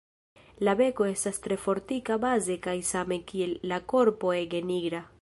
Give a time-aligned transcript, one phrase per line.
[0.67, 5.09] La beko estas tre fortika baze kaj same kiel la korpo ege nigra.